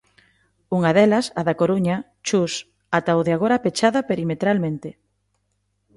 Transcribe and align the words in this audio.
Unha 0.77 0.91
delas, 0.97 1.25
a 1.39 1.41
da 1.47 1.57
Coruña, 1.61 1.97
Chus., 2.27 2.53
ata 2.97 3.19
o 3.19 3.21
de 3.27 3.31
agora 3.37 3.61
pechada 3.63 3.99
perimetralmente. 4.09 4.89